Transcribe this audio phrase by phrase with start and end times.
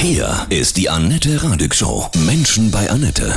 [0.00, 2.08] Hier ist die Annette Radig Show.
[2.24, 3.36] Menschen bei Annette.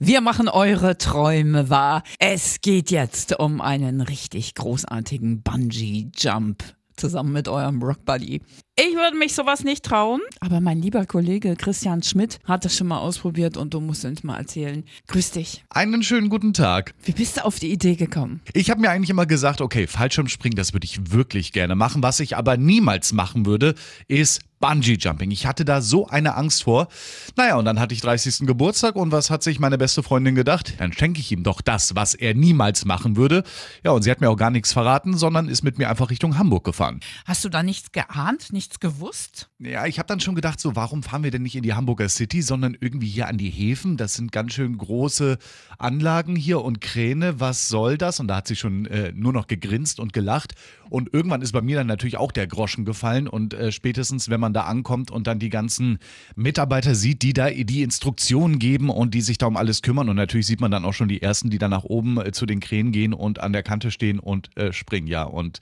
[0.00, 2.02] Wir machen eure Träume wahr.
[2.18, 6.64] Es geht jetzt um einen richtig großartigen Bungee-Jump
[6.96, 8.42] zusammen mit eurem Rockbuddy.
[8.76, 12.88] Ich würde mich sowas nicht trauen, aber mein lieber Kollege Christian Schmidt hat das schon
[12.88, 14.82] mal ausprobiert und du musst uns mal erzählen.
[15.06, 15.64] Grüß dich.
[15.70, 16.92] Einen schönen guten Tag.
[17.04, 18.40] Wie bist du auf die Idee gekommen?
[18.52, 22.02] Ich habe mir eigentlich immer gesagt, okay, Fallschirmspringen, das würde ich wirklich gerne machen.
[22.02, 23.76] Was ich aber niemals machen würde,
[24.08, 25.30] ist Bungee Jumping.
[25.30, 26.88] Ich hatte da so eine Angst vor.
[27.36, 28.46] Naja, und dann hatte ich 30.
[28.46, 30.74] Geburtstag und was hat sich meine beste Freundin gedacht?
[30.78, 33.44] Dann schenke ich ihm doch das, was er niemals machen würde.
[33.84, 36.38] Ja, und sie hat mir auch gar nichts verraten, sondern ist mit mir einfach Richtung
[36.38, 37.00] Hamburg gefahren.
[37.26, 39.50] Hast du da nichts geahnt, nichts gewusst?
[39.58, 42.08] Ja, ich habe dann schon gedacht, so, warum fahren wir denn nicht in die Hamburger
[42.08, 43.96] City, sondern irgendwie hier an die Häfen?
[43.96, 45.38] Das sind ganz schön große
[45.78, 47.40] Anlagen hier und Kräne.
[47.40, 48.20] Was soll das?
[48.20, 50.54] Und da hat sie schon äh, nur noch gegrinst und gelacht.
[50.88, 53.28] Und irgendwann ist bei mir dann natürlich auch der Groschen gefallen.
[53.28, 55.98] Und äh, spätestens, wenn man da ankommt und dann die ganzen
[56.34, 60.08] Mitarbeiter sieht, die da die Instruktionen geben und die sich da um alles kümmern.
[60.08, 62.46] Und natürlich sieht man dann auch schon die ersten, die dann nach oben äh, zu
[62.46, 65.06] den Kränen gehen und an der Kante stehen und äh, springen.
[65.06, 65.60] Ja, und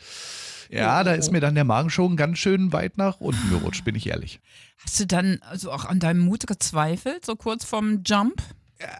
[0.73, 3.95] ja, da ist mir dann der Magen schon ganz schön weit nach unten gerutscht, bin
[3.95, 4.41] ich ehrlich.
[4.85, 8.43] Hast du dann also auch an deinem Mut gezweifelt, so kurz vorm Jump?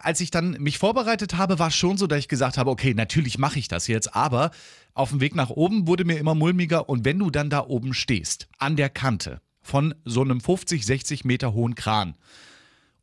[0.01, 2.93] als ich dann mich vorbereitet habe, war es schon so, dass ich gesagt habe, okay,
[2.93, 4.51] natürlich mache ich das jetzt, aber
[4.93, 7.93] auf dem Weg nach oben wurde mir immer mulmiger und wenn du dann da oben
[7.93, 12.15] stehst, an der Kante von so einem 50, 60 Meter hohen Kran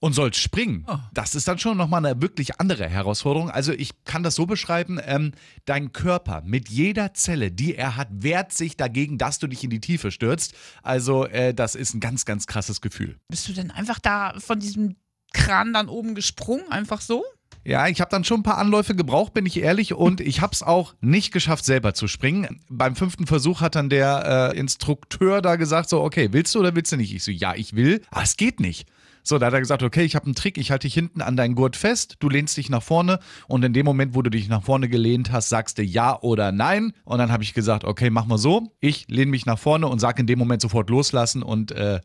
[0.01, 0.97] und sollst springen, Oh.
[1.12, 3.51] das ist dann schon nochmal eine wirklich andere Herausforderung.
[3.51, 5.33] Also ich kann das so beschreiben, ähm,
[5.67, 9.71] dein Körper mit jeder Zelle, die er hat, wehrt sich dagegen, dass du dich in
[9.71, 10.55] die Tiefe stürzt.
[10.83, 13.17] Also äh, das ist ein ganz, ganz krasses Gefühl.
[13.28, 14.97] Bist du denn einfach da von diesem
[15.33, 17.23] Kran dann oben gesprungen, einfach so?
[17.62, 20.55] Ja, ich habe dann schon ein paar Anläufe gebraucht, bin ich ehrlich, und ich habe
[20.55, 22.62] es auch nicht geschafft, selber zu springen.
[22.71, 26.75] Beim fünften Versuch hat dann der äh, Instrukteur da gesagt, so, okay, willst du oder
[26.75, 27.15] willst du nicht?
[27.15, 28.89] Ich so, ja, ich will, aber es geht nicht.
[29.23, 31.37] So, da hat er gesagt, okay, ich habe einen Trick, ich halte dich hinten an
[31.37, 33.19] deinen Gurt fest, du lehnst dich nach vorne
[33.49, 36.53] und in dem Moment, wo du dich nach vorne gelehnt hast, sagst du ja oder
[36.53, 36.93] nein.
[37.05, 38.72] Und dann habe ich gesagt, okay, mach mal so.
[38.81, 42.00] Ich lehne mich nach vorne und sage in dem Moment sofort loslassen und äh,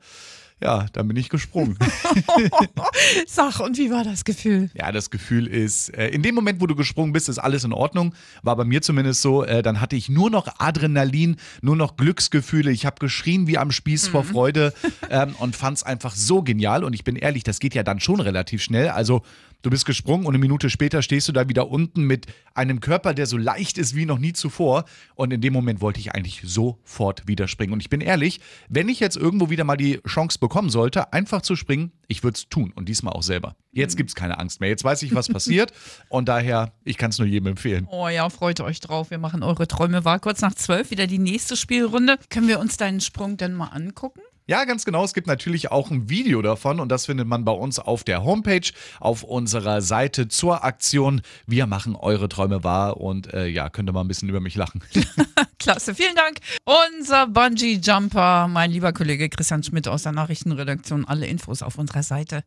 [0.62, 1.78] ja, dann bin ich gesprungen.
[3.28, 4.70] Sag, und wie war das Gefühl?
[4.74, 7.74] Ja, das Gefühl ist, äh, in dem Moment, wo du gesprungen bist, ist alles in
[7.74, 8.16] Ordnung.
[8.42, 9.44] War bei mir zumindest so.
[9.44, 12.72] Äh, dann hatte ich nur noch Adrenalin, nur noch Glücksgefühle.
[12.72, 14.74] Ich habe geschrien wie am Spieß vor Freude
[15.10, 16.86] ähm, und fand es einfach so genial.
[16.86, 18.90] Und ich bin ehrlich, das geht ja dann schon relativ schnell.
[18.90, 19.24] Also
[19.66, 23.14] du bist gesprungen und eine Minute später stehst du da wieder unten mit einem Körper,
[23.14, 24.86] der so leicht ist wie noch nie zuvor.
[25.16, 27.74] Und in dem Moment wollte ich eigentlich sofort wieder springen.
[27.74, 28.40] Und ich bin ehrlich,
[28.70, 32.36] wenn ich jetzt irgendwo wieder mal die Chance bekommen sollte, einfach zu springen, ich würde
[32.36, 33.56] es tun und diesmal auch selber.
[33.72, 34.70] Jetzt gibt es keine Angst mehr.
[34.70, 35.74] Jetzt weiß ich, was passiert.
[36.10, 37.88] Und daher, ich kann es nur jedem empfehlen.
[37.92, 39.10] Oh ja, freut euch drauf.
[39.10, 40.20] Wir machen eure Träume wahr.
[40.20, 42.18] Kurz nach zwölf wieder die nächste Spielrunde.
[42.30, 44.22] Können wir uns deinen Sprung denn mal angucken?
[44.48, 45.04] Ja, ganz genau.
[45.04, 48.24] Es gibt natürlich auch ein Video davon und das findet man bei uns auf der
[48.24, 51.22] Homepage, auf unserer Seite zur Aktion.
[51.48, 54.56] Wir machen eure Träume wahr und äh, ja, könnt ihr mal ein bisschen über mich
[54.56, 54.84] lachen.
[55.60, 56.40] Klasse, vielen Dank.
[56.64, 61.06] Unser Bungee-Jumper, mein lieber Kollege Christian Schmidt aus der Nachrichtenredaktion.
[61.06, 62.44] Alle Infos auf unserer Seite.